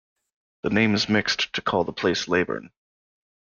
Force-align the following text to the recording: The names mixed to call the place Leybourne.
The 0.63 0.71
names 0.71 1.09
mixed 1.09 1.53
to 1.53 1.61
call 1.61 1.83
the 1.83 1.93
place 1.93 2.25
Leybourne. 2.25 2.71